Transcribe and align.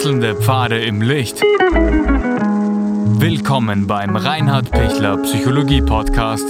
Wechselnde 0.00 0.34
Pfade 0.34 0.82
im 0.82 1.02
Licht. 1.02 1.42
Willkommen 3.20 3.86
beim 3.86 4.16
Reinhard 4.16 4.70
Pichler 4.70 5.18
Psychologie 5.18 5.82
Podcast. 5.82 6.46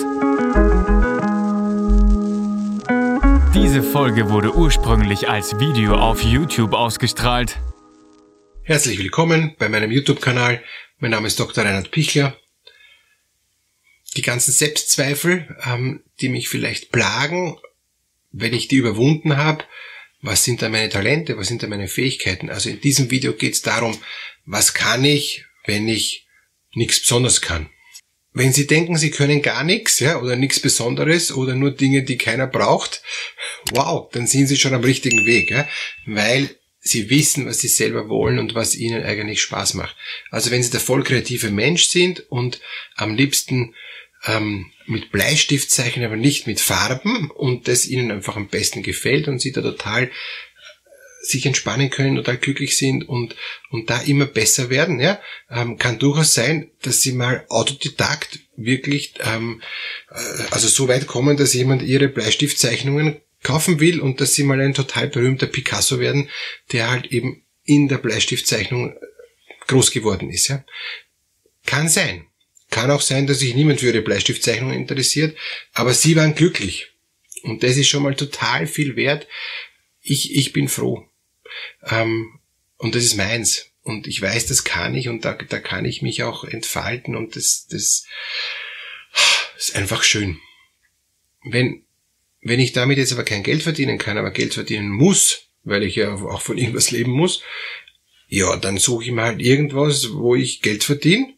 Diese 3.52 3.82
Folge 3.82 4.30
wurde 4.30 4.54
ursprünglich 4.54 5.28
als 5.28 5.58
Video 5.58 5.96
auf 5.96 6.22
YouTube 6.22 6.74
ausgestrahlt. 6.74 7.58
Herzlich 8.62 9.00
willkommen 9.00 9.56
bei 9.58 9.68
meinem 9.68 9.90
YouTube-Kanal. 9.90 10.62
Mein 10.98 11.10
Name 11.10 11.26
ist 11.26 11.40
Dr. 11.40 11.64
Reinhard 11.64 11.90
Pichler. 11.90 12.36
Die 14.16 14.22
ganzen 14.22 14.52
Selbstzweifel, 14.52 15.56
ähm, 15.66 16.04
die 16.20 16.28
mich 16.28 16.48
vielleicht 16.48 16.92
plagen, 16.92 17.58
wenn 18.30 18.54
ich 18.54 18.68
die 18.68 18.76
überwunden 18.76 19.38
habe, 19.38 19.64
was 20.22 20.44
sind 20.44 20.62
da 20.62 20.68
meine 20.68 20.88
Talente, 20.88 21.36
was 21.36 21.48
sind 21.48 21.62
da 21.62 21.66
meine 21.66 21.88
Fähigkeiten. 21.88 22.50
Also 22.50 22.68
in 22.68 22.80
diesem 22.80 23.10
Video 23.10 23.32
geht 23.32 23.54
es 23.54 23.62
darum, 23.62 23.98
was 24.44 24.74
kann 24.74 25.04
ich, 25.04 25.44
wenn 25.64 25.88
ich 25.88 26.26
nichts 26.74 27.00
Besonderes 27.00 27.40
kann. 27.40 27.70
Wenn 28.32 28.52
Sie 28.52 28.66
denken, 28.66 28.96
Sie 28.96 29.10
können 29.10 29.42
gar 29.42 29.64
nichts, 29.64 29.98
ja, 29.98 30.20
oder 30.20 30.36
nichts 30.36 30.60
Besonderes 30.60 31.32
oder 31.32 31.54
nur 31.54 31.72
Dinge, 31.72 32.04
die 32.04 32.16
keiner 32.16 32.46
braucht, 32.46 33.02
wow, 33.72 34.08
dann 34.12 34.26
sind 34.26 34.46
Sie 34.46 34.56
schon 34.56 34.74
am 34.74 34.84
richtigen 34.84 35.26
Weg, 35.26 35.50
ja, 35.50 35.68
weil 36.06 36.50
Sie 36.78 37.10
wissen, 37.10 37.46
was 37.46 37.58
Sie 37.58 37.68
selber 37.68 38.08
wollen 38.08 38.38
und 38.38 38.54
was 38.54 38.76
Ihnen 38.76 39.02
eigentlich 39.02 39.42
Spaß 39.42 39.74
macht. 39.74 39.96
Also 40.30 40.50
wenn 40.50 40.62
Sie 40.62 40.70
der 40.70 40.80
voll 40.80 41.02
kreative 41.02 41.50
Mensch 41.50 41.88
sind 41.88 42.20
und 42.30 42.60
am 42.94 43.16
liebsten 43.16 43.74
ähm, 44.26 44.66
mit 44.86 45.10
Bleistift 45.10 45.70
zeichnen, 45.70 46.04
aber 46.04 46.16
nicht 46.16 46.46
mit 46.46 46.60
Farben 46.60 47.30
und 47.30 47.68
das 47.68 47.86
ihnen 47.86 48.10
einfach 48.10 48.36
am 48.36 48.48
besten 48.48 48.82
gefällt 48.82 49.28
und 49.28 49.40
sie 49.40 49.52
da 49.52 49.62
total 49.62 50.04
äh, 50.04 50.10
sich 51.22 51.46
entspannen 51.46 51.90
können, 51.90 52.16
total 52.16 52.36
glücklich 52.36 52.76
sind 52.76 53.08
und, 53.08 53.36
und 53.70 53.88
da 53.88 54.00
immer 54.00 54.26
besser 54.26 54.68
werden, 54.68 55.00
ja, 55.00 55.20
ähm, 55.50 55.78
kann 55.78 55.98
durchaus 55.98 56.34
sein, 56.34 56.70
dass 56.82 57.00
sie 57.00 57.12
mal 57.12 57.44
autodidakt 57.48 58.40
wirklich, 58.56 59.14
ähm, 59.20 59.62
äh, 60.10 60.42
also 60.50 60.68
so 60.68 60.88
weit 60.88 61.06
kommen, 61.06 61.36
dass 61.36 61.54
jemand 61.54 61.82
ihre 61.82 62.08
Bleistiftzeichnungen 62.08 63.20
kaufen 63.42 63.80
will 63.80 64.00
und 64.00 64.20
dass 64.20 64.34
sie 64.34 64.42
mal 64.42 64.60
ein 64.60 64.74
total 64.74 65.08
berühmter 65.08 65.46
Picasso 65.46 65.98
werden, 65.98 66.28
der 66.72 66.90
halt 66.90 67.06
eben 67.06 67.44
in 67.64 67.88
der 67.88 67.98
Bleistiftzeichnung 67.98 68.94
groß 69.66 69.92
geworden 69.92 70.30
ist, 70.30 70.48
ja. 70.48 70.64
Kann 71.64 71.88
sein. 71.88 72.29
Kann 72.70 72.90
auch 72.92 73.02
sein, 73.02 73.26
dass 73.26 73.40
sich 73.40 73.54
niemand 73.54 73.80
für 73.80 73.86
ihre 73.86 74.00
Bleistiftzeichnung 74.00 74.72
interessiert, 74.72 75.36
aber 75.72 75.92
sie 75.92 76.14
waren 76.16 76.36
glücklich. 76.36 76.88
Und 77.42 77.62
das 77.62 77.76
ist 77.76 77.88
schon 77.88 78.04
mal 78.04 78.14
total 78.14 78.66
viel 78.66 78.96
wert. 78.96 79.26
Ich, 80.00 80.36
ich 80.36 80.52
bin 80.52 80.68
froh. 80.68 81.04
Ähm, 81.84 82.38
und 82.76 82.94
das 82.94 83.04
ist 83.04 83.16
meins. 83.16 83.66
Und 83.82 84.06
ich 84.06 84.22
weiß, 84.22 84.46
das 84.46 84.64
kann 84.64 84.94
ich 84.94 85.08
und 85.08 85.24
da, 85.24 85.34
da 85.34 85.58
kann 85.58 85.84
ich 85.84 86.00
mich 86.02 86.22
auch 86.22 86.44
entfalten 86.44 87.16
und 87.16 87.34
das, 87.34 87.66
das 87.68 88.06
ist 89.56 89.74
einfach 89.74 90.02
schön. 90.02 90.38
Wenn, 91.44 91.84
wenn 92.42 92.60
ich 92.60 92.72
damit 92.72 92.98
jetzt 92.98 93.12
aber 93.12 93.24
kein 93.24 93.42
Geld 93.42 93.62
verdienen 93.62 93.98
kann, 93.98 94.18
aber 94.18 94.30
Geld 94.30 94.54
verdienen 94.54 94.90
muss, 94.90 95.48
weil 95.64 95.82
ich 95.82 95.96
ja 95.96 96.14
auch 96.14 96.42
von 96.42 96.58
irgendwas 96.58 96.90
leben 96.90 97.12
muss, 97.12 97.42
ja, 98.28 98.54
dann 98.56 98.76
suche 98.76 99.04
ich 99.04 99.10
mir 99.10 99.22
halt 99.22 99.40
irgendwas, 99.40 100.12
wo 100.12 100.36
ich 100.36 100.62
Geld 100.62 100.84
verdiene 100.84 101.34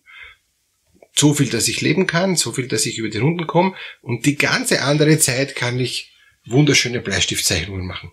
so 1.14 1.34
viel, 1.34 1.48
dass 1.48 1.68
ich 1.68 1.80
leben 1.80 2.06
kann, 2.06 2.36
so 2.36 2.52
viel, 2.52 2.68
dass 2.68 2.86
ich 2.86 2.98
über 2.98 3.08
die 3.08 3.18
Runden 3.18 3.46
komme 3.46 3.74
und 4.00 4.26
die 4.26 4.36
ganze 4.36 4.82
andere 4.82 5.18
Zeit 5.18 5.54
kann 5.54 5.78
ich 5.78 6.12
wunderschöne 6.46 7.00
Bleistiftzeichnungen 7.00 7.86
machen. 7.86 8.12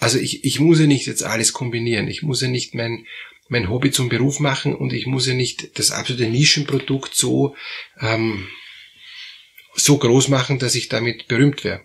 Also 0.00 0.18
ich, 0.18 0.44
ich 0.44 0.60
muss 0.60 0.80
ja 0.80 0.86
nicht 0.86 1.06
jetzt 1.06 1.22
alles 1.22 1.52
kombinieren. 1.52 2.08
Ich 2.08 2.22
muss 2.22 2.40
ja 2.40 2.48
nicht 2.48 2.74
mein, 2.74 3.06
mein 3.48 3.68
Hobby 3.68 3.90
zum 3.90 4.08
Beruf 4.08 4.40
machen 4.40 4.74
und 4.74 4.92
ich 4.92 5.06
muss 5.06 5.26
ja 5.26 5.34
nicht 5.34 5.78
das 5.78 5.90
absolute 5.90 6.30
Nischenprodukt 6.30 7.14
so, 7.14 7.54
ähm, 8.00 8.48
so 9.74 9.98
groß 9.98 10.28
machen, 10.28 10.58
dass 10.58 10.74
ich 10.74 10.88
damit 10.88 11.28
berühmt 11.28 11.64
wäre. 11.64 11.82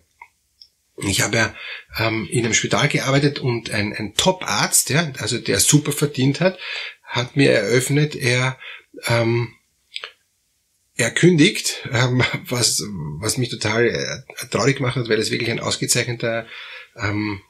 Ich 0.97 1.21
habe 1.21 1.35
ja 1.35 1.55
ähm, 1.97 2.27
in 2.31 2.45
einem 2.45 2.53
Spital 2.53 2.87
gearbeitet 2.87 3.39
und 3.39 3.69
ein, 3.71 3.91
ein 3.91 4.13
Top-Arzt, 4.15 4.91
ja, 4.91 5.11
also 5.17 5.37
der 5.37 5.59
super 5.59 5.91
verdient 5.91 6.39
hat, 6.39 6.57
hat 7.03 7.35
mir 7.35 7.51
eröffnet, 7.51 8.15
er 8.15 8.57
ähm, 9.07 9.54
er 10.95 11.11
kündigt, 11.11 11.87
ähm, 11.91 12.23
was, 12.47 12.81
was 13.19 13.37
mich 13.37 13.49
total 13.49 13.87
äh, 13.87 14.47
traurig 14.49 14.77
gemacht 14.77 14.95
hat, 14.95 15.09
weil 15.09 15.19
es 15.19 15.31
wirklich 15.31 15.51
ein 15.51 15.59
ausgezeichneter 15.59 16.47
ähm, 16.97 17.41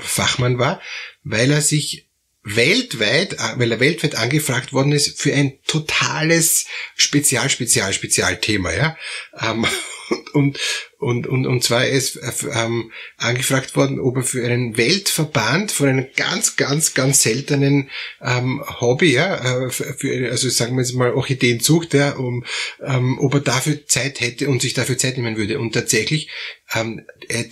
Fachmann 0.00 0.58
war, 0.58 0.80
weil 1.24 1.50
er 1.50 1.60
sich 1.60 2.08
weltweit, 2.42 3.34
äh, 3.34 3.58
weil 3.58 3.72
er 3.72 3.80
weltweit 3.80 4.14
angefragt 4.14 4.72
worden 4.72 4.92
ist 4.92 5.20
für 5.20 5.34
ein 5.34 5.58
totales 5.66 6.66
Spezial, 6.94 7.50
Spezial, 7.50 7.92
Spezialthema, 7.92 8.72
ja. 8.72 8.96
Ähm, 9.40 9.66
und, 10.08 10.34
und, 10.34 10.58
und, 10.98 11.46
und 11.46 11.62
zwar 11.62 11.86
ist 11.86 12.16
äh, 12.16 12.32
ähm, 12.52 12.90
angefragt 13.18 13.76
worden, 13.76 14.00
ob 14.00 14.16
er 14.16 14.22
für 14.24 14.44
einen 14.44 14.76
Weltverband 14.76 15.70
von 15.70 15.88
einem 15.88 16.06
ganz, 16.16 16.56
ganz, 16.56 16.92
ganz 16.94 17.22
seltenen 17.22 17.88
ähm, 18.20 18.64
Hobby, 18.80 19.12
ja, 19.12 19.66
äh, 19.66 19.70
für, 19.70 20.28
also 20.30 20.48
sagen 20.48 20.74
wir 20.74 20.82
jetzt 20.82 20.94
mal 20.94 21.14
Orchideenzucht, 21.14 21.94
ja, 21.94 22.16
um, 22.16 22.44
ähm, 22.84 23.16
ob 23.20 23.34
er 23.34 23.40
dafür 23.40 23.86
Zeit 23.86 24.20
hätte 24.20 24.48
und 24.48 24.60
sich 24.60 24.74
dafür 24.74 24.98
Zeit 24.98 25.16
nehmen 25.16 25.36
würde. 25.36 25.60
Und 25.60 25.72
tatsächlich, 25.72 26.30
ähm, 26.74 27.02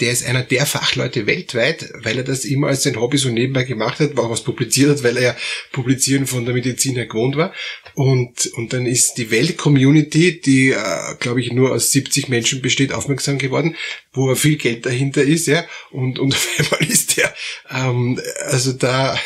der 0.00 0.10
ist 0.10 0.26
einer 0.26 0.42
der 0.42 0.66
Fachleute 0.66 1.26
weltweit, 1.26 1.90
weil 2.02 2.18
er 2.18 2.24
das 2.24 2.44
immer 2.44 2.68
als 2.68 2.82
sein 2.82 3.00
Hobby 3.00 3.16
so 3.16 3.30
nebenbei 3.30 3.64
gemacht 3.64 3.98
hat, 4.00 4.16
war 4.16 4.30
was 4.30 4.44
publiziert 4.44 4.90
hat, 4.90 5.02
weil 5.02 5.16
er 5.16 5.36
publizieren 5.72 6.26
von 6.26 6.44
der 6.44 6.54
Medizin 6.54 6.96
her 6.96 7.06
gewohnt 7.06 7.36
war. 7.36 7.52
Und, 7.94 8.46
und 8.54 8.72
dann 8.72 8.84
ist 8.84 9.14
die 9.14 9.30
Weltcommunity, 9.30 10.40
die, 10.40 10.70
äh, 10.70 11.14
glaube 11.18 11.40
ich, 11.40 11.52
nur 11.52 11.72
aus 11.72 11.92
70 11.92 12.28
Menschen 12.28 12.60
besteht, 12.60 12.92
aufmerksam 12.92 13.38
geworden, 13.38 13.74
wo 14.12 14.34
viel 14.34 14.56
Geld 14.56 14.84
dahinter 14.84 15.22
ist, 15.22 15.46
ja, 15.46 15.64
und, 15.90 16.18
und 16.18 16.34
auf 16.34 16.48
einmal 16.58 16.90
ist 16.90 17.16
der, 17.16 17.34
ähm, 17.70 18.20
also 18.48 18.72
da 18.72 19.18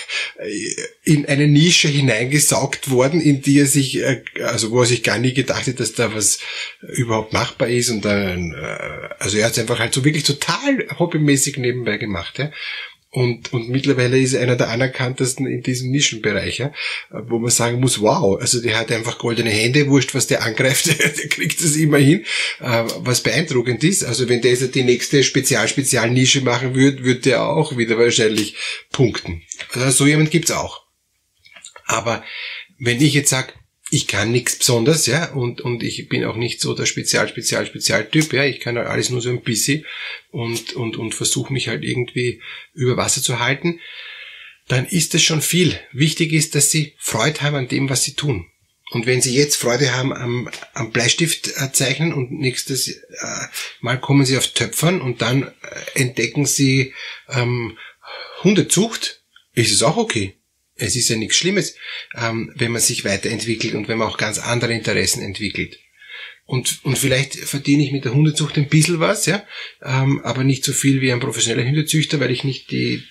in 1.03 1.27
eine 1.27 1.49
Nische 1.49 1.89
hineingesaugt 1.89 2.91
worden, 2.91 3.21
in 3.21 3.43
die 3.43 3.59
er 3.59 3.67
sich, 3.67 3.99
äh, 3.99 4.23
also 4.45 4.71
wo 4.71 4.81
er 4.81 4.87
sich 4.87 5.03
gar 5.03 5.19
nie 5.19 5.35
gedacht 5.35 5.67
hat, 5.67 5.81
dass 5.81 5.95
da 5.95 6.15
was 6.15 6.39
überhaupt 6.81 7.33
machbar 7.33 7.69
ist. 7.69 7.89
Und 7.91 8.05
dann, 8.05 8.53
äh, 8.53 9.09
also 9.19 9.39
er 9.39 9.47
hat 9.47 9.59
einfach 9.59 9.80
halt 9.81 9.95
so 9.95 10.05
wirklich 10.05 10.25
total 10.25 10.87
hobbymäßig 10.99 11.57
nebenbei 11.57 11.97
gemacht, 11.97 12.39
ja. 12.39 12.51
Und, 13.13 13.53
und 13.53 13.69
mittlerweile 13.69 14.21
ist 14.21 14.35
er 14.35 14.43
einer 14.43 14.55
der 14.55 14.69
anerkanntesten 14.69 15.45
in 15.45 15.65
diesem 15.65 15.91
Nischenbereich, 15.91 16.59
ja, 16.59 16.73
wo 17.11 17.41
man 17.41 17.51
sagen 17.51 17.81
muss, 17.81 18.01
wow, 18.01 18.41
also 18.41 18.63
der 18.63 18.79
hat 18.79 18.93
einfach 18.93 19.19
goldene 19.19 19.51
Hände, 19.51 19.89
wurscht, 19.89 20.15
was 20.15 20.29
der 20.29 20.45
angreift, 20.45 20.87
der 21.19 21.29
kriegt 21.29 21.61
es 21.61 21.75
immer 21.75 21.99
hin, 21.99 22.25
äh, 22.61 22.85
was 22.99 23.21
beeindruckend 23.21 23.83
ist. 23.83 24.05
Also 24.05 24.29
wenn 24.29 24.43
der 24.43 24.53
jetzt 24.53 24.77
die 24.77 24.85
nächste 24.85 25.25
Spezial-Spezial-Nische 25.25 26.43
machen 26.43 26.77
würde, 26.77 27.03
würde 27.03 27.21
der 27.21 27.43
auch 27.43 27.77
wieder 27.77 27.99
wahrscheinlich 27.99 28.55
punkten. 28.93 29.43
Also 29.73 29.91
so 29.91 30.07
jemand 30.07 30.31
gibt's 30.31 30.53
auch. 30.53 30.85
Aber 31.87 32.23
wenn 32.79 33.03
ich 33.03 33.15
jetzt 33.15 33.31
sage, 33.31 33.55
ich 33.91 34.07
kann 34.07 34.31
nichts 34.31 34.57
Besonderes, 34.57 35.07
ja, 35.07 35.33
und, 35.33 35.61
und 35.61 35.83
ich 35.83 36.09
bin 36.09 36.25
auch 36.25 36.37
nicht 36.37 36.61
so 36.61 36.75
der 36.75 36.87
Spezial, 36.87 37.29
Spezial, 37.29 37.67
Spezialtyp, 37.67 38.33
ja, 38.33 38.45
ich 38.45 38.61
kann 38.61 38.77
halt 38.77 38.87
alles 38.87 39.11
nur 39.11 39.21
so 39.21 39.31
ein 39.31 39.43
bisschen 39.43 39.85
und, 40.31 40.75
und, 40.75 40.97
und 40.97 41.15
versuche 41.15 41.53
mich 41.53 41.69
halt 41.69 41.83
irgendwie 41.83 42.41
über 42.73 42.97
Wasser 42.97 43.21
zu 43.21 43.41
halten, 43.41 43.81
dann 44.69 44.87
ist 44.87 45.15
es 45.17 45.25
schon 45.25 45.43
viel. 45.43 45.79
Wichtig 45.93 46.33
ist, 46.33 46.55
dass 46.55 46.71
Sie 46.71 46.95
Freude 46.99 47.41
haben 47.41 47.57
an 47.57 47.69
dem, 47.69 47.91
was 47.91 48.05
Sie 48.05 48.15
tun. 48.15 48.47
Und 48.93 49.07
wenn 49.07 49.21
Sie 49.21 49.35
jetzt 49.35 49.57
Freude 49.57 49.93
haben 49.95 50.13
am, 50.13 50.49
am 50.73 50.93
Bleistift 50.93 51.49
äh, 51.49 51.73
zeichnen 51.73 52.13
und 52.13 52.31
nächstes 52.31 52.89
äh, 52.89 53.47
Mal 53.81 54.01
kommen 54.01 54.25
Sie 54.25 54.37
auf 54.37 54.49
Töpfern 54.49 55.01
und 55.01 55.21
dann 55.21 55.43
äh, 55.43 55.51
entdecken 56.01 56.47
Sie 56.47 56.95
ähm, 57.29 57.77
Hundezucht, 58.45 59.23
ist 59.55 59.73
es 59.73 59.83
auch 59.83 59.97
okay 59.97 60.40
es 60.81 60.97
ist 60.97 61.09
ja 61.09 61.17
nichts 61.17 61.37
Schlimmes, 61.37 61.77
ähm, 62.17 62.53
wenn 62.57 62.73
man 62.73 62.81
sich 62.81 63.05
weiterentwickelt 63.05 63.75
und 63.75 63.89
wenn 63.89 63.99
man 63.99 64.09
auch 64.09 64.19
ganz 64.19 64.39
andere 64.39 64.73
Interessen 64.73 65.23
entwickelt. 65.23 65.79
Und, 66.47 66.81
und 66.83 66.99
vielleicht 66.99 67.37
verdiene 67.37 67.85
ich 67.85 67.93
mit 67.93 68.05
der 68.05 68.15
Hundezucht 68.15 68.57
ein 68.57 68.69
bisschen 68.69 68.99
was, 68.99 69.27
ja, 69.27 69.45
ähm, 69.83 70.21
aber 70.25 70.43
nicht 70.43 70.65
so 70.65 70.73
viel 70.73 71.01
wie 71.01 71.13
ein 71.13 71.21
professioneller 71.21 71.69
Hundezüchter, 71.69 72.19
weil 72.19 72.33
ich 72.33 72.43
nicht 72.43 72.73
die, 72.73 73.05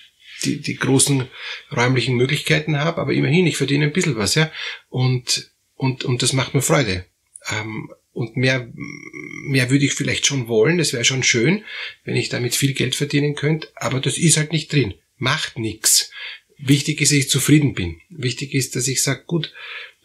die, 0.44 0.60
die 0.60 0.76
großen 0.76 1.26
räumlichen 1.74 2.16
Möglichkeiten 2.16 2.78
habe, 2.78 3.00
aber 3.00 3.14
immerhin, 3.14 3.46
ich 3.46 3.56
verdiene 3.56 3.86
ein 3.86 3.92
bisschen 3.92 4.16
was, 4.16 4.34
ja. 4.34 4.52
Und, 4.88 5.50
und, 5.74 6.04
und 6.04 6.22
das 6.22 6.34
macht 6.34 6.54
mir 6.54 6.60
Freude. 6.60 7.06
Ähm, 7.50 7.90
und 8.12 8.36
mehr, 8.36 8.70
mehr 8.74 9.70
würde 9.70 9.86
ich 9.86 9.94
vielleicht 9.94 10.26
schon 10.26 10.48
wollen, 10.48 10.76
das 10.76 10.92
wäre 10.92 11.04
schon 11.04 11.22
schön, 11.22 11.64
wenn 12.04 12.16
ich 12.16 12.28
damit 12.28 12.54
viel 12.54 12.74
Geld 12.74 12.94
verdienen 12.94 13.36
könnte, 13.36 13.68
aber 13.76 14.00
das 14.00 14.18
ist 14.18 14.36
halt 14.36 14.52
nicht 14.52 14.72
drin. 14.72 14.94
Macht 15.16 15.58
nix. 15.58 16.10
Wichtig 16.62 17.00
ist, 17.00 17.10
dass 17.10 17.18
ich 17.18 17.30
zufrieden 17.30 17.74
bin. 17.74 18.00
Wichtig 18.10 18.54
ist, 18.54 18.76
dass 18.76 18.88
ich 18.88 19.02
sage, 19.02 19.24
gut, 19.26 19.52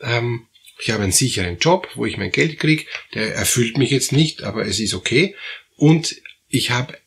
ähm, 0.02 0.48
ich 0.80 0.92
habe 0.92 1.04
einen 1.04 1.12
sicheren 1.12 1.58
Job, 1.58 1.88
wo 1.96 2.06
ich 2.06 2.18
mein 2.18 2.32
Geld 2.32 2.60
kriege. 2.60 2.86
Der 3.14 3.34
erfüllt 3.34 3.78
mich 3.78 3.92
jetzt 3.92 4.12
nicht, 4.12 4.44
aber 4.44 4.66
es 4.66 4.80
ist 4.80 4.94
okay. 4.94 5.36
Und 5.78 6.22
ich 6.50 6.72
habe 6.72 6.98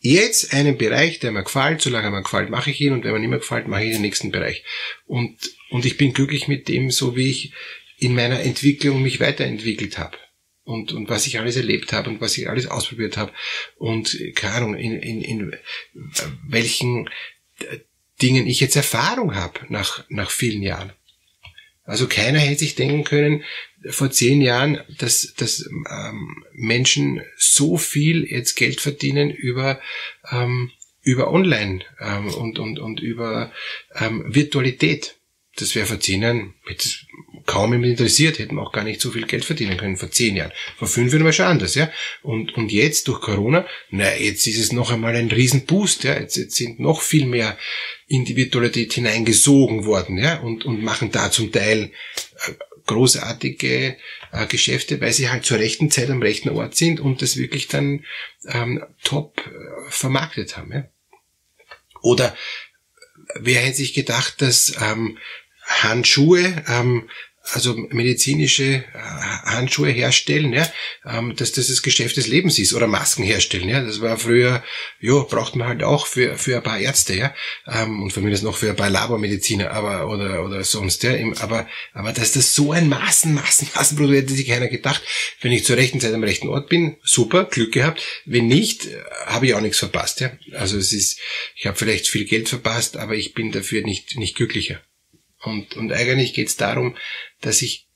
jetzt 0.00 0.52
einen 0.52 0.76
Bereich, 0.78 1.20
der 1.20 1.32
mir 1.32 1.44
gefällt, 1.44 1.80
solange 1.80 2.08
er 2.08 2.10
mir 2.10 2.22
gefällt, 2.22 2.50
mache 2.50 2.70
ich 2.70 2.80
ihn 2.80 2.92
und 2.92 3.04
wenn 3.04 3.12
mir 3.12 3.20
nicht 3.20 3.30
mehr 3.30 3.38
gefällt, 3.38 3.68
mache 3.68 3.84
ich 3.84 3.92
den 3.92 4.02
nächsten 4.02 4.30
Bereich. 4.30 4.64
Und, 5.06 5.38
und 5.70 5.84
ich 5.84 5.96
bin 5.96 6.12
glücklich 6.12 6.48
mit 6.48 6.68
dem, 6.68 6.90
so 6.90 7.16
wie 7.16 7.30
ich 7.30 7.52
in 7.98 8.14
meiner 8.14 8.40
Entwicklung 8.40 9.02
mich 9.02 9.20
weiterentwickelt 9.20 9.98
habe. 9.98 10.16
Und, 10.64 10.92
und 10.92 11.08
was 11.08 11.26
ich 11.26 11.38
alles 11.38 11.56
erlebt 11.56 11.92
habe 11.92 12.08
und 12.08 12.20
was 12.20 12.38
ich 12.38 12.48
alles 12.48 12.66
ausprobiert 12.66 13.16
habe 13.16 13.32
und 13.76 14.16
keine 14.36 14.54
Ahnung, 14.54 14.74
in, 14.76 14.92
in, 15.00 15.20
in 15.20 15.56
welchen 16.48 17.08
Dingen 18.22 18.46
ich 18.46 18.60
jetzt 18.60 18.76
Erfahrung 18.76 19.34
habe 19.34 19.60
nach, 19.68 20.04
nach 20.08 20.30
vielen 20.30 20.62
Jahren. 20.62 20.92
Also 21.84 22.06
keiner 22.06 22.38
hätte 22.38 22.60
sich 22.60 22.76
denken 22.76 23.04
können 23.04 23.42
vor 23.90 24.10
zehn 24.10 24.40
Jahren, 24.40 24.80
dass, 24.98 25.34
dass 25.36 25.68
ähm, 25.90 26.44
Menschen 26.52 27.22
so 27.36 27.76
viel 27.76 28.24
jetzt 28.24 28.54
Geld 28.54 28.80
verdienen 28.80 29.30
über, 29.30 29.80
ähm, 30.30 30.70
über 31.02 31.32
Online 31.32 31.84
ähm, 32.00 32.28
und, 32.28 32.60
und, 32.60 32.78
und 32.78 33.00
über 33.00 33.52
ähm, 33.94 34.24
Virtualität. 34.26 35.16
Das 35.56 35.74
wäre 35.74 35.86
vor 35.86 35.98
zehn 35.98 36.22
Jahren 36.22 36.54
hätte 36.66 36.88
kaum 37.46 37.72
jemand 37.72 37.90
interessiert, 37.92 38.38
hätten 38.38 38.58
auch 38.58 38.72
gar 38.72 38.84
nicht 38.84 39.00
so 39.00 39.10
viel 39.10 39.26
Geld 39.26 39.44
verdienen 39.44 39.76
können 39.76 39.96
vor 39.96 40.10
zehn 40.10 40.36
Jahren. 40.36 40.52
Vor 40.76 40.88
fünf 40.88 41.12
Jahren 41.12 41.24
war 41.24 41.32
schon 41.32 41.46
anders, 41.46 41.74
ja. 41.74 41.90
Und, 42.22 42.54
und 42.54 42.72
jetzt 42.72 43.08
durch 43.08 43.20
Corona, 43.20 43.66
na, 43.90 44.16
jetzt 44.16 44.46
ist 44.46 44.58
es 44.58 44.72
noch 44.72 44.90
einmal 44.90 45.16
ein 45.16 45.30
Riesenboost, 45.30 46.04
ja. 46.04 46.18
Jetzt, 46.18 46.36
jetzt 46.36 46.56
sind 46.56 46.80
noch 46.80 47.02
viel 47.02 47.26
mehr 47.26 47.58
Individualität 48.06 48.92
hineingesogen 48.92 49.84
worden, 49.84 50.18
ja, 50.18 50.38
und, 50.40 50.64
und 50.64 50.82
machen 50.82 51.10
da 51.10 51.30
zum 51.30 51.52
Teil 51.52 51.90
äh, 52.46 52.52
großartige 52.86 53.96
äh, 54.32 54.46
Geschäfte, 54.46 55.00
weil 55.00 55.12
sie 55.12 55.30
halt 55.30 55.44
zur 55.44 55.58
rechten 55.58 55.90
Zeit 55.90 56.10
am 56.10 56.22
rechten 56.22 56.50
Ort 56.50 56.76
sind 56.76 57.00
und 57.00 57.22
das 57.22 57.36
wirklich 57.36 57.68
dann 57.68 58.04
ähm, 58.46 58.84
top 59.02 59.40
äh, 59.46 59.90
vermarktet 59.90 60.56
haben. 60.56 60.72
Ja? 60.72 60.84
Oder 62.02 62.36
wer 63.34 63.60
hätte 63.60 63.76
sich 63.76 63.94
gedacht, 63.94 64.42
dass 64.42 64.74
ähm, 64.80 65.18
Handschuhe 65.64 66.64
ähm, 66.68 67.08
also 67.50 67.74
medizinische 67.90 68.64
äh, 68.64 68.82
Handschuhe 68.94 69.90
herstellen, 69.90 70.52
ja, 70.52 70.70
ähm, 71.04 71.34
dass 71.36 71.52
das 71.52 71.66
das 71.66 71.82
Geschäft 71.82 72.16
des 72.16 72.28
Lebens 72.28 72.58
ist 72.58 72.72
oder 72.72 72.86
Masken 72.86 73.24
herstellen, 73.24 73.68
ja, 73.68 73.82
das 73.82 74.00
war 74.00 74.16
früher, 74.16 74.62
ja, 75.00 75.20
braucht 75.22 75.56
man 75.56 75.68
halt 75.68 75.82
auch 75.82 76.06
für 76.06 76.38
für 76.38 76.56
ein 76.56 76.62
paar 76.62 76.78
Ärzte, 76.78 77.14
ja, 77.14 77.34
ähm, 77.66 78.02
und 78.02 78.12
von 78.12 78.22
mir 78.22 78.30
das 78.30 78.42
noch 78.42 78.56
für 78.56 78.70
ein 78.70 78.76
paar 78.76 78.90
Labormediziner, 78.90 79.72
aber 79.72 80.08
oder 80.08 80.44
oder 80.44 80.62
sonst, 80.62 81.02
ja, 81.02 81.12
aber 81.40 81.68
aber 81.92 82.12
dass 82.12 82.32
das 82.32 82.54
so 82.54 82.72
ein 82.72 82.88
Massen 82.88 83.34
Massen 83.34 83.68
Massenprodukt 83.74 84.16
hätte 84.16 84.34
sich 84.34 84.46
keiner 84.46 84.68
gedacht, 84.68 85.02
wenn 85.40 85.52
ich 85.52 85.64
zur 85.64 85.76
rechten 85.76 86.00
Zeit 86.00 86.14
am 86.14 86.24
rechten 86.24 86.48
Ort 86.48 86.68
bin, 86.68 86.96
super, 87.02 87.44
Glück 87.44 87.72
gehabt, 87.72 88.02
wenn 88.24 88.46
nicht, 88.46 88.86
äh, 88.86 89.02
habe 89.26 89.46
ich 89.46 89.54
auch 89.54 89.60
nichts 89.60 89.78
verpasst, 89.78 90.20
ja, 90.20 90.32
also 90.52 90.78
es 90.78 90.92
ist, 90.92 91.18
ich 91.56 91.66
habe 91.66 91.76
vielleicht 91.76 92.08
viel 92.08 92.24
Geld 92.24 92.48
verpasst, 92.48 92.96
aber 92.96 93.14
ich 93.14 93.34
bin 93.34 93.50
dafür 93.50 93.82
nicht 93.82 94.16
nicht 94.16 94.36
glücklicher. 94.36 94.80
Und, 95.42 95.76
und 95.76 95.92
eigentlich 95.92 96.34
geht 96.34 96.48
es 96.48 96.56
darum, 96.56 96.96
dass 97.40 97.62
ich 97.62 97.88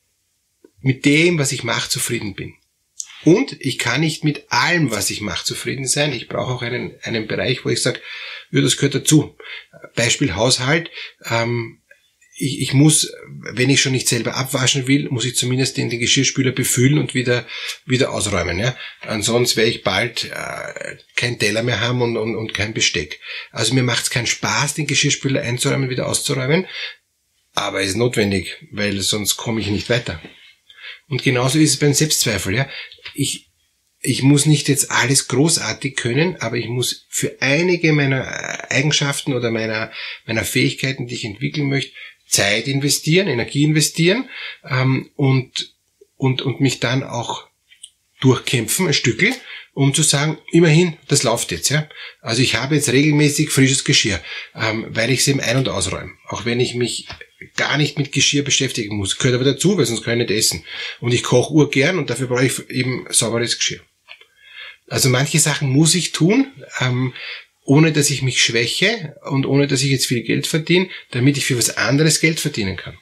mit 0.81 1.05
dem, 1.05 1.39
was 1.39 1.53
ich 1.53 1.65
mache, 1.65 1.89
zufrieden 1.89 2.35
bin. 2.35 2.55
Und 3.25 3.57
ich 3.61 3.79
kann 3.79 4.01
nicht 4.01 4.25
mit 4.25 4.53
allem, 4.53 4.91
was 4.91 5.11
ich 5.11 5.21
mache, 5.21 5.45
zufrieden 5.45 5.87
sein. 5.87 6.13
Ich 6.13 6.29
brauche 6.29 6.53
auch 6.53 6.63
einen, 6.63 6.95
einen 7.03 7.27
Bereich, 7.27 7.65
wo 7.65 7.71
ich 7.71 7.83
sage, 7.83 8.01
ja, 8.53 8.61
das 8.61 8.77
gehört 8.77 8.95
dazu. 8.95 9.37
Beispiel 9.97 10.35
Haushalt. 10.37 10.91
Ähm, 11.25 11.83
ich, 12.39 12.61
ich 12.61 12.75
muss, 12.75 13.11
wenn 13.53 13.71
ich 13.71 13.81
schon 13.81 13.93
nicht 13.93 14.07
selber 14.07 14.37
abwaschen 14.37 14.87
will, 14.87 15.09
muss 15.09 15.25
ich 15.25 15.37
zumindest 15.37 15.77
den, 15.77 15.89
den 15.89 16.01
Geschirrspüler 16.01 16.53
befüllen 16.53 16.99
und 16.99 17.15
wieder, 17.15 17.47
wieder 17.87 18.13
ausräumen. 18.13 18.59
Ja? 18.59 18.77
Ansonsten 19.01 19.57
werde 19.57 19.71
ich 19.71 19.83
bald 19.83 20.25
äh, 20.25 20.97
kein 21.17 21.39
Teller 21.39 21.63
mehr 21.63 21.81
haben 21.81 22.03
und, 22.03 22.17
und, 22.17 22.37
und 22.37 22.55
kein 22.55 22.75
Besteck. 22.75 23.19
Also 23.51 23.75
mir 23.75 23.83
macht 23.83 24.05
es 24.05 24.11
keinen 24.11 24.27
Spaß, 24.27 24.75
den 24.75 24.87
Geschirrspüler 24.87 25.41
einzuräumen, 25.41 25.91
wieder 25.91 26.07
auszuräumen 26.07 26.67
aber 27.57 27.81
ist 27.81 27.97
notwendig, 27.97 28.55
weil 28.71 29.01
sonst 29.01 29.37
komme 29.37 29.61
ich 29.61 29.69
nicht 29.69 29.91
weiter. 29.91 30.21
Und 31.09 31.23
genauso 31.23 31.59
ist 31.59 31.71
es 31.71 31.79
beim 31.79 31.95
Selbstzweifel, 31.95 32.55
ja. 32.55 32.69
Ich, 33.15 33.49
ich 34.01 34.23
muss 34.23 34.47
nicht 34.47 34.69
jetzt 34.69 34.91
alles 34.91 35.27
großartig 35.27 35.97
können, 35.97 36.37
aber 36.37 36.57
ich 36.57 36.69
muss 36.69 37.07
für 37.09 37.41
einige 37.41 37.93
meiner 37.93 38.71
Eigenschaften 38.71 39.33
oder 39.33 39.51
meiner, 39.51 39.91
meiner 40.27 40.45
Fähigkeiten, 40.45 41.07
die 41.07 41.15
ich 41.15 41.25
entwickeln 41.25 41.69
möchte, 41.69 41.93
Zeit 42.29 42.69
investieren, 42.69 43.27
Energie 43.27 43.65
investieren 43.65 44.29
ähm, 44.69 45.11
und, 45.17 45.75
und, 46.17 46.43
und 46.43 46.61
mich 46.61 46.79
dann 46.79 47.05
auch 47.05 47.49
durchkämpfen, 48.21 48.89
ein 48.89 48.95
Stückel, 48.95 49.35
um 49.77 49.93
zu 49.93 50.03
sagen, 50.03 50.39
immerhin, 50.53 50.97
das 51.07 51.23
läuft 51.23 51.53
jetzt. 51.53 51.69
Ja? 51.69 51.87
Also 52.23 52.41
ich 52.41 52.55
habe 52.55 52.77
jetzt 52.77 52.91
regelmäßig 52.91 53.51
frisches 53.51 53.85
Geschirr, 53.85 54.19
ähm, 54.55 54.87
weil 54.89 55.11
ich 55.11 55.21
es 55.21 55.29
eben 55.29 55.39
ein- 55.39 55.59
und 55.59 55.69
ausräume. 55.69 56.13
Auch 56.29 56.47
wenn 56.47 56.61
ich 56.61 56.75
mich 56.75 57.07
gar 57.57 57.77
nicht 57.77 57.99
mit 57.99 58.11
Geschirr 58.11 58.43
beschäftigen 58.43 58.97
muss. 58.97 59.19
Gehört 59.19 59.35
aber 59.35 59.45
dazu, 59.45 59.77
weil 59.77 59.85
sonst 59.85 60.03
kann 60.03 60.19
ich 60.19 60.29
nicht 60.29 60.39
essen. 60.39 60.65
Und 61.01 61.13
ich 61.13 61.23
koche 61.23 61.53
urgern 61.53 61.99
und 61.99 62.09
dafür 62.09 62.27
brauche 62.27 62.47
ich 62.47 62.71
eben 62.71 63.05
sauberes 63.11 63.59
Geschirr. 63.59 63.81
Also 64.89 65.11
manche 65.11 65.41
Sachen 65.41 65.69
muss 65.69 65.95
ich 65.95 66.13
tun, 66.13 66.51
ähm, 66.81 67.13
ohne 67.63 67.93
dass 67.93 68.09
ich 68.09 68.23
mich 68.23 68.43
schwäche 68.43 69.15
und 69.25 69.45
ohne 69.45 69.67
dass 69.67 69.83
ich 69.83 69.91
jetzt 69.91 70.07
viel 70.07 70.23
Geld 70.23 70.47
verdiene, 70.47 70.89
damit 71.11 71.37
ich 71.37 71.45
für 71.45 71.59
was 71.59 71.77
anderes 71.77 72.21
Geld 72.21 72.41
verdienen 72.41 72.79
kann. 72.79 72.97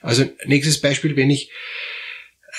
Also 0.00 0.30
nächstes 0.44 0.80
Beispiel, 0.80 1.16
wenn 1.16 1.30
ich 1.30 1.50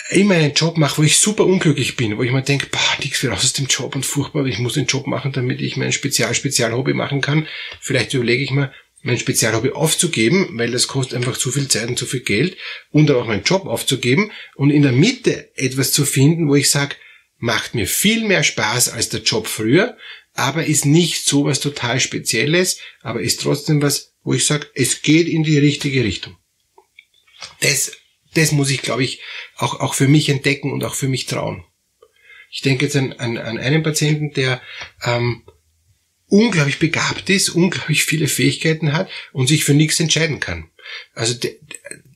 immer 0.09 0.35
einen 0.35 0.53
Job 0.53 0.77
mache, 0.77 0.97
wo 0.97 1.03
ich 1.03 1.17
super 1.17 1.45
unglücklich 1.45 1.95
bin, 1.95 2.17
wo 2.17 2.23
ich 2.23 2.31
mir 2.31 2.41
denke, 2.41 2.67
boah, 2.67 2.97
nichts 2.99 3.19
für 3.19 3.29
raus 3.29 3.43
aus 3.43 3.53
dem 3.53 3.67
Job 3.67 3.95
und 3.95 4.05
furchtbar, 4.05 4.45
ich 4.45 4.59
muss 4.59 4.73
den 4.73 4.85
Job 4.85 5.07
machen, 5.07 5.31
damit 5.31 5.61
ich 5.61 5.77
mein 5.77 5.91
Spezial-Spezial-Hobby 5.91 6.93
machen 6.93 7.21
kann. 7.21 7.47
Vielleicht 7.79 8.13
überlege 8.13 8.43
ich 8.43 8.51
mir, 8.51 8.71
mein 9.01 9.17
Spezialhobby 9.17 9.71
aufzugeben, 9.71 10.49
weil 10.57 10.71
das 10.71 10.87
kostet 10.87 11.15
einfach 11.15 11.37
zu 11.37 11.51
viel 11.51 11.67
Zeit 11.67 11.87
und 11.87 11.97
zu 11.97 12.05
viel 12.05 12.19
Geld 12.21 12.57
und 12.91 13.09
auch 13.11 13.27
meinen 13.27 13.43
Job 13.43 13.65
aufzugeben 13.65 14.31
und 14.55 14.71
in 14.71 14.81
der 14.81 14.91
Mitte 14.91 15.55
etwas 15.55 15.91
zu 15.91 16.05
finden, 16.05 16.49
wo 16.49 16.55
ich 16.55 16.69
sage, 16.69 16.95
macht 17.37 17.75
mir 17.75 17.87
viel 17.87 18.25
mehr 18.25 18.43
Spaß 18.43 18.89
als 18.89 19.09
der 19.09 19.21
Job 19.21 19.47
früher, 19.47 19.97
aber 20.33 20.65
ist 20.65 20.85
nicht 20.85 21.25
so 21.25 21.45
was 21.45 21.59
total 21.59 21.99
Spezielles, 21.99 22.79
aber 23.01 23.21
ist 23.21 23.41
trotzdem 23.41 23.81
was, 23.81 24.13
wo 24.23 24.33
ich 24.33 24.45
sage, 24.45 24.67
es 24.75 25.01
geht 25.01 25.27
in 25.27 25.43
die 25.43 25.57
richtige 25.57 26.03
Richtung. 26.03 26.37
Das, 27.61 27.93
das 28.33 28.51
muss 28.51 28.69
ich, 28.69 28.81
glaube 28.81 29.03
ich, 29.03 29.21
auch, 29.55 29.79
auch 29.79 29.93
für 29.93 30.07
mich 30.07 30.29
entdecken 30.29 30.71
und 30.71 30.83
auch 30.83 30.95
für 30.95 31.07
mich 31.07 31.25
trauen. 31.25 31.63
Ich 32.51 32.61
denke 32.61 32.85
jetzt 32.85 32.95
an, 32.95 33.13
an, 33.13 33.37
an 33.37 33.57
einen 33.57 33.83
Patienten, 33.83 34.33
der 34.33 34.61
ähm, 35.03 35.43
unglaublich 36.27 36.79
begabt 36.79 37.29
ist, 37.29 37.49
unglaublich 37.49 38.03
viele 38.03 38.27
Fähigkeiten 38.27 38.93
hat 38.93 39.09
und 39.33 39.47
sich 39.47 39.63
für 39.63 39.73
nichts 39.73 39.99
entscheiden 39.99 40.39
kann. 40.39 40.69
Also 41.13 41.33
der, 41.33 41.51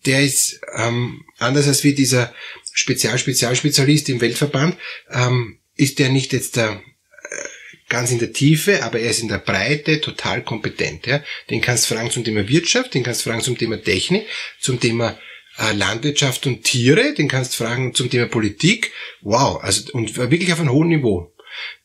der 0.06 0.24
ist 0.24 0.60
ähm, 0.76 1.26
anders 1.38 1.68
als 1.68 1.84
wie 1.84 1.94
dieser 1.94 2.34
Spezial-Spezialspezialist 2.74 4.10
im 4.10 4.22
Weltverband, 4.22 4.78
ähm, 5.12 5.60
ist 5.76 6.00
der 6.00 6.10
nicht 6.10 6.34
jetzt 6.34 6.56
der 6.56 6.72
äh, 6.72 7.48
ganz 7.90 8.12
in 8.12 8.20
der 8.20 8.34
Tiefe, 8.34 8.84
aber 8.84 9.00
er 9.00 9.12
ist 9.12 9.22
in 9.22 9.28
der 9.28 9.38
Breite 9.38 10.02
total 10.02 10.44
kompetent. 10.44 11.06
Ja? 11.06 11.24
Den 11.50 11.62
kannst 11.62 11.90
du 11.90 11.96
fragen 11.96 12.12
zum 12.12 12.24
Thema 12.24 12.48
Wirtschaft, 12.48 12.94
den 12.94 13.04
kannst 13.04 13.22
du 13.22 13.30
fragen 13.30 13.44
zum 13.44 13.58
Thema 13.58 13.82
Technik, 13.82 14.26
zum 14.60 14.80
Thema 14.80 15.20
Landwirtschaft 15.58 16.48
und 16.48 16.64
Tiere, 16.64 17.14
den 17.14 17.28
kannst 17.28 17.54
du 17.54 17.64
fragen 17.64 17.94
zum 17.94 18.10
Thema 18.10 18.28
Politik. 18.28 18.92
Wow, 19.22 19.62
also 19.62 19.92
und 19.94 20.18
wirklich 20.18 20.52
auf 20.52 20.60
einem 20.60 20.72
hohen 20.72 20.90
Niveau 20.90 21.34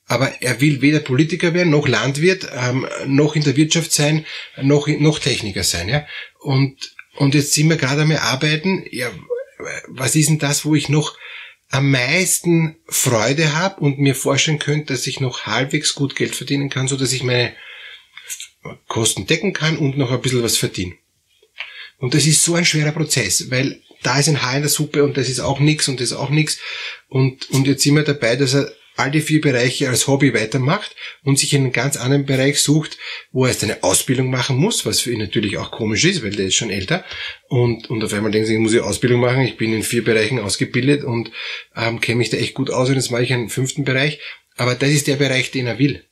aber 0.09 0.41
er 0.41 0.61
will 0.61 0.81
weder 0.81 1.01
Politiker 1.01 1.55
werden, 1.55 1.71
noch 1.71 1.87
Landwirt, 1.87 2.49
ähm, 2.53 2.89
noch 3.07 3.37
in 3.37 3.45
der 3.45 3.57
Wirtschaft 3.57 3.93
sein, 3.93 4.25
noch, 4.61 4.89
noch 4.89 5.19
Techniker 5.19 5.63
sein. 5.63 5.89
Ja? 5.89 6.07
Und, 6.41 6.95
und 7.17 7.35
jetzt 7.35 7.53
sind 7.53 7.69
wir 7.69 7.77
gerade 7.77 8.03
am 8.03 8.11
Arbeiten, 8.13 8.87
ja, 8.91 9.11
was 9.89 10.17
ist 10.17 10.31
denn 10.31 10.39
das, 10.39 10.65
wo 10.65 10.75
ich 10.75 10.89
noch 10.89 11.17
am 11.71 11.91
meisten 11.91 12.77
Freude 12.87 13.55
habe 13.55 13.81
und 13.81 13.99
mir 13.99 14.15
vorstellen 14.15 14.59
könnte, 14.59 14.95
dass 14.95 15.07
ich 15.07 15.21
noch 15.21 15.45
halbwegs 15.45 15.95
gut 15.95 16.17
Geld 16.17 16.35
verdienen 16.35 16.71
kann, 16.71 16.89
so 16.89 16.97
dass 16.97 17.13
ich 17.13 17.23
meine 17.23 17.55
Kosten 18.87 19.27
decken 19.27 19.53
kann 19.53 19.77
und 19.77 19.99
noch 19.99 20.11
ein 20.11 20.23
bisschen 20.23 20.43
was 20.43 20.57
verdiene. 20.57 20.95
Und 21.99 22.15
das 22.15 22.27
ist 22.27 22.43
so 22.43 22.55
ein 22.55 22.65
schwerer 22.65 22.93
Prozess, 22.93 23.51
weil 23.51 23.81
da 24.03 24.19
ist 24.19 24.29
ein 24.29 24.43
Haar 24.43 24.57
in 24.57 24.63
der 24.63 24.71
Suppe 24.71 25.05
und 25.05 25.17
das 25.17 25.29
ist 25.29 25.41
auch 25.41 25.59
nix 25.59 25.89
und 25.89 26.01
das 26.01 26.13
ist 26.13 26.17
auch 26.17 26.31
nix. 26.31 26.59
Und, 27.09 27.51
und 27.51 27.67
jetzt 27.67 27.83
sind 27.83 27.97
wir 27.97 28.05
dabei, 28.05 28.37
dass 28.37 28.55
er 28.55 28.73
all 28.99 29.11
die 29.13 29.21
vier 29.21 29.41
Bereiche 29.41 29.89
als 29.89 30.09
Hobby 30.09 30.35
weitermacht 30.35 30.97
und 31.23 31.39
sich 31.39 31.55
in 31.55 31.63
einen 31.63 31.73
ganz 31.73 31.97
anderen 31.97 32.27
Bereich 32.27 32.61
sucht, 32.61 32.99
wo 33.31 33.45
er 33.45 33.51
erst 33.51 33.63
eine 33.63 33.83
Ausbildung 33.85 34.29
machen 34.29 34.57
muss, 34.57 34.85
was 34.87 35.01
für 35.01 35.13
ihn 35.13 35.21
natürlich 35.21 35.57
auch 35.57 35.71
komisch 35.71 36.05
ist, 36.05 36.25
weil 36.25 36.33
der 36.33 36.47
ist 36.47 36.57
schon 36.57 36.71
älter. 36.71 37.05
Und, 37.49 37.89
und 37.91 38.03
auf 38.03 38.13
einmal 38.13 38.33
denken 38.33 38.47
sie, 38.47 38.55
ich 38.55 38.61
muss 38.61 38.75
ich 38.75 38.81
Ausbildung 38.81 39.21
machen, 39.21 39.43
ich 39.43 39.57
bin 39.57 39.73
in 39.73 39.85
vier 39.85 40.03
Bereichen 40.03 40.41
ausgebildet 40.41 41.05
und 41.05 41.31
ähm, 41.77 42.01
kenne 42.01 42.19
mich 42.19 42.31
da 42.31 42.39
echt 42.39 42.55
gut 42.55 42.71
aus 42.71 42.89
und 42.89 42.97
jetzt 42.97 43.11
mache 43.13 43.23
ich 43.23 43.33
einen 43.33 43.51
fünften 43.51 43.85
Bereich. 43.85 44.19
Aber 44.57 44.75
das 44.75 44.91
ist 44.91 45.07
der 45.07 45.17
Bereich, 45.17 45.53
den 45.53 45.69
er 45.69 45.79
will. 45.79 46.05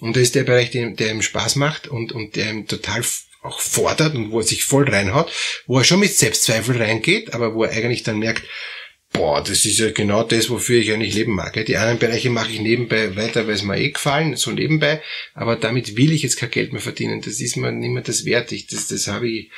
Und 0.00 0.14
das 0.14 0.22
ist 0.22 0.36
der 0.36 0.44
Bereich, 0.44 0.70
der 0.70 1.10
ihm 1.10 1.22
Spaß 1.22 1.56
macht 1.56 1.88
und, 1.88 2.12
und 2.12 2.36
der 2.36 2.50
ihm 2.50 2.68
total 2.68 3.02
auch 3.42 3.60
fordert 3.60 4.14
und 4.14 4.30
wo 4.30 4.40
er 4.40 4.44
sich 4.44 4.64
voll 4.64 4.88
reinhaut, 4.88 5.32
wo 5.66 5.78
er 5.78 5.84
schon 5.84 6.00
mit 6.00 6.14
Selbstzweifel 6.14 6.76
reingeht, 6.76 7.34
aber 7.34 7.54
wo 7.54 7.64
er 7.64 7.72
eigentlich 7.72 8.02
dann 8.02 8.18
merkt, 8.18 8.44
boah, 9.12 9.42
das 9.42 9.64
ist 9.64 9.78
ja 9.78 9.90
genau 9.90 10.22
das, 10.22 10.50
wofür 10.50 10.80
ich 10.80 10.92
eigentlich 10.92 11.14
leben 11.14 11.34
mag. 11.34 11.52
Die 11.66 11.76
anderen 11.76 11.98
Bereiche 11.98 12.30
mache 12.30 12.50
ich 12.50 12.60
nebenbei 12.60 13.16
weiter, 13.16 13.46
weil 13.46 13.54
es 13.54 13.62
mir 13.62 13.78
eh 13.78 13.90
gefallen, 13.90 14.36
so 14.36 14.50
nebenbei, 14.50 15.02
aber 15.34 15.56
damit 15.56 15.96
will 15.96 16.12
ich 16.12 16.22
jetzt 16.22 16.36
kein 16.36 16.50
Geld 16.50 16.72
mehr 16.72 16.82
verdienen. 16.82 17.22
Das 17.22 17.40
ist 17.40 17.56
mir 17.56 17.72
nicht 17.72 17.90
mehr 17.90 18.02
das 18.02 18.24
wert. 18.24 18.52
Ich, 18.52 18.66
das, 18.66 18.88
das 18.88 19.08
habe 19.08 19.28
ich 19.28 19.50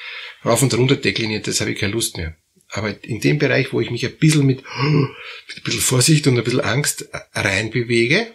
rauf 0.45 0.63
und 0.63 0.75
runter 0.75 0.97
dekliniert, 0.97 1.47
das 1.47 1.61
habe 1.61 1.73
ich 1.73 1.79
keine 1.79 1.93
Lust 1.93 2.17
mehr. 2.17 2.37
Aber 2.73 2.95
in 3.03 3.21
dem 3.21 3.39
Bereich, 3.39 3.73
wo 3.73 3.81
ich 3.81 3.91
mich 3.91 4.07
ein 4.07 4.17
bisschen 4.17 4.47
mit, 4.47 4.59
mit 4.59 5.57
ein 5.57 5.63
bisschen 5.65 5.81
Vorsicht 5.81 6.27
und 6.29 6.39
ein 6.39 6.45
bisschen 6.45 6.61
Angst 6.61 7.09
reinbewege, 7.35 8.33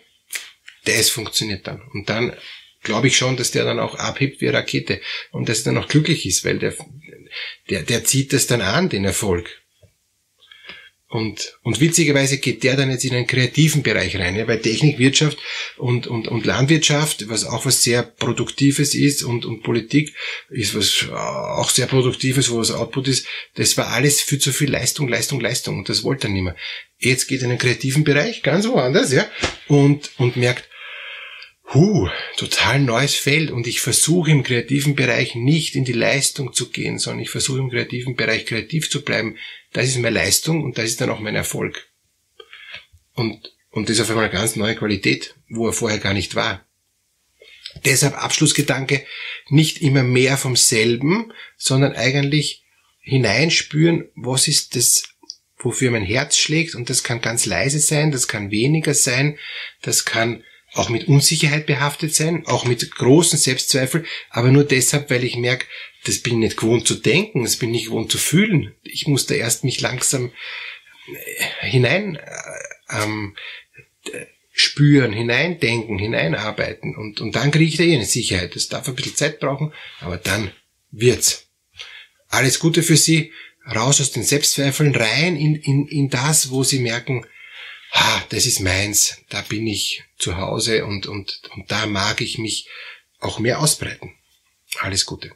das 0.83 1.09
funktioniert 1.09 1.65
dann. 1.67 1.81
Und 1.93 2.09
dann 2.09 2.33
glaube 2.85 3.07
ich 3.07 3.17
schon, 3.17 3.35
dass 3.35 3.51
der 3.51 3.65
dann 3.65 3.79
auch 3.79 3.95
abhebt 3.95 4.39
wie 4.39 4.47
Rakete 4.47 5.01
und 5.31 5.49
dass 5.49 5.59
er 5.59 5.73
dann 5.73 5.83
auch 5.83 5.89
glücklich 5.89 6.25
ist, 6.25 6.45
weil 6.45 6.59
der, 6.59 6.73
der, 7.69 7.83
der 7.83 8.05
zieht 8.05 8.31
das 8.31 8.47
dann 8.47 8.61
an, 8.61 8.87
den 8.87 9.03
Erfolg. 9.03 9.49
Und, 11.07 11.57
und 11.61 11.79
witzigerweise 11.79 12.39
geht 12.39 12.63
der 12.63 12.75
dann 12.75 12.89
jetzt 12.89 13.05
in 13.05 13.13
einen 13.13 13.27
kreativen 13.27 13.83
Bereich 13.83 14.17
rein, 14.17 14.35
ja, 14.35 14.47
weil 14.47 14.59
Technik, 14.59 14.99
Wirtschaft 14.99 15.37
und, 15.77 16.07
und, 16.07 16.27
und 16.27 16.45
Landwirtschaft, 16.45 17.29
was 17.29 17.45
auch 17.45 17.65
was 17.65 17.83
sehr 17.83 18.03
Produktives 18.03 18.95
ist 18.95 19.23
und, 19.23 19.45
und 19.45 19.61
Politik 19.61 20.13
ist 20.49 20.75
was 20.75 21.07
auch 21.13 21.69
sehr 21.69 21.85
Produktives, 21.85 22.49
wo 22.49 22.57
was 22.57 22.71
Output 22.71 23.07
ist, 23.07 23.27
das 23.53 23.77
war 23.77 23.89
alles 23.89 24.19
für 24.19 24.39
zu 24.39 24.51
viel 24.51 24.69
Leistung, 24.69 25.07
Leistung, 25.07 25.39
Leistung 25.39 25.77
und 25.77 25.87
das 25.87 26.03
wollte 26.03 26.27
er 26.27 26.31
nicht 26.31 26.43
mehr. 26.43 26.55
Jetzt 26.97 27.27
geht 27.27 27.39
er 27.39 27.45
in 27.45 27.51
einen 27.51 27.59
kreativen 27.59 28.03
Bereich, 28.03 28.41
ganz 28.43 28.67
woanders, 28.67 29.13
ja, 29.13 29.25
und, 29.67 30.09
und 30.17 30.35
merkt, 30.35 30.67
Huh, 31.73 32.09
total 32.37 32.79
neues 32.79 33.15
Feld 33.15 33.49
und 33.49 33.65
ich 33.65 33.81
versuche 33.81 34.31
im 34.31 34.43
kreativen 34.43 34.95
Bereich 34.95 35.35
nicht 35.35 35.75
in 35.75 35.83
die 35.83 35.93
Leistung 35.93 36.53
zu 36.53 36.69
gehen, 36.69 36.99
sondern 36.99 37.23
ich 37.23 37.31
versuche 37.31 37.59
im 37.59 37.69
kreativen 37.69 38.15
Bereich 38.15 38.45
kreativ 38.45 38.89
zu 38.89 39.03
bleiben. 39.03 39.37
Das 39.73 39.87
ist 39.87 39.97
meine 39.97 40.11
Leistung 40.11 40.63
und 40.63 40.77
das 40.77 40.85
ist 40.85 41.01
dann 41.01 41.09
auch 41.09 41.19
mein 41.19 41.35
Erfolg. 41.35 41.87
Und, 43.13 43.51
und 43.71 43.89
das 43.89 43.95
ist 43.97 44.01
auf 44.01 44.09
einmal 44.09 44.25
eine 44.25 44.33
ganz 44.33 44.55
neue 44.55 44.75
Qualität, 44.75 45.35
wo 45.49 45.67
er 45.67 45.73
vorher 45.73 45.99
gar 45.99 46.13
nicht 46.13 46.35
war. 46.35 46.63
Deshalb 47.83 48.13
Abschlussgedanke, 48.13 49.05
nicht 49.49 49.81
immer 49.81 50.03
mehr 50.03 50.37
vom 50.37 50.55
selben, 50.55 51.33
sondern 51.57 51.93
eigentlich 51.93 52.63
hineinspüren, 53.01 54.07
was 54.15 54.47
ist 54.47 54.75
das, 54.75 55.03
wofür 55.57 55.91
mein 55.91 56.05
Herz 56.05 56.37
schlägt 56.37 56.75
und 56.75 56.89
das 56.89 57.03
kann 57.03 57.21
ganz 57.21 57.45
leise 57.45 57.79
sein, 57.79 58.11
das 58.11 58.27
kann 58.27 58.51
weniger 58.51 58.93
sein, 58.93 59.37
das 59.81 60.05
kann 60.05 60.43
auch 60.75 60.89
mit 60.89 61.07
Unsicherheit 61.07 61.65
behaftet 61.65 62.13
sein, 62.13 62.45
auch 62.45 62.65
mit 62.65 62.91
großen 62.91 63.39
Selbstzweifel, 63.39 64.05
aber 64.29 64.51
nur 64.51 64.65
deshalb, 64.65 65.09
weil 65.09 65.23
ich 65.23 65.37
merke, 65.37 65.65
das 66.03 66.19
bin 66.19 66.33
ich 66.33 66.39
nicht 66.39 66.57
gewohnt 66.57 66.87
zu 66.87 66.95
denken, 66.95 67.43
das 67.43 67.55
bin 67.55 67.69
ich 67.69 67.75
nicht 67.75 67.85
gewohnt 67.87 68.11
zu 68.11 68.17
fühlen. 68.17 68.75
Ich 68.83 69.07
muss 69.07 69.25
da 69.25 69.35
erst 69.35 69.63
mich 69.63 69.81
langsam 69.81 70.31
äh, 71.07 71.67
hinein 71.67 72.17
äh, 72.17 73.03
ähm, 73.03 73.35
spüren, 74.51 75.11
hineindenken, 75.11 75.97
hineinarbeiten 75.97 76.95
und, 76.95 77.19
und 77.21 77.35
dann 77.35 77.51
kriege 77.51 77.65
ich 77.65 77.77
da 77.77 77.83
eh 77.83 77.95
eine 77.95 78.05
Sicherheit. 78.05 78.55
Das 78.55 78.67
darf 78.67 78.87
ein 78.87 78.95
bisschen 78.95 79.15
Zeit 79.15 79.39
brauchen, 79.39 79.73
aber 80.01 80.17
dann 80.17 80.51
wird's. 80.91 81.47
Alles 82.27 82.59
Gute 82.59 82.83
für 82.83 82.97
Sie, 82.97 83.31
raus 83.73 84.01
aus 84.01 84.11
den 84.11 84.23
Selbstzweifeln, 84.23 84.95
rein 84.95 85.35
in, 85.37 85.55
in, 85.55 85.87
in 85.87 86.09
das, 86.09 86.51
wo 86.51 86.63
Sie 86.63 86.79
merken, 86.79 87.25
ha, 87.95 88.23
das 88.29 88.45
ist 88.45 88.59
meins, 88.59 89.17
da 89.29 89.41
bin 89.41 89.65
ich 89.65 90.03
zu 90.17 90.37
Hause 90.37 90.85
und, 90.85 91.07
und, 91.07 91.41
und 91.55 91.71
da 91.71 91.85
mag 91.87 92.21
ich 92.21 92.37
mich 92.37 92.67
auch 93.19 93.39
mehr 93.39 93.59
ausbreiten. 93.59 94.13
Alles 94.81 95.05
Gute. 95.05 95.31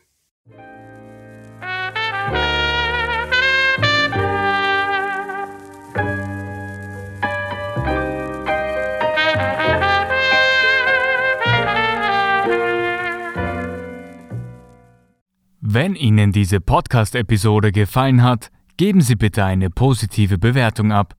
Wenn 15.61 15.95
Ihnen 15.95 16.31
diese 16.31 16.59
Podcast-Episode 16.59 17.71
gefallen 17.71 18.23
hat, 18.23 18.49
geben 18.75 19.01
Sie 19.01 19.15
bitte 19.15 19.45
eine 19.45 19.69
positive 19.69 20.39
Bewertung 20.39 20.91
ab. 20.91 21.18